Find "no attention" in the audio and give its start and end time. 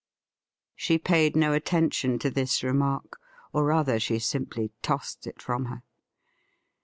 1.35-2.17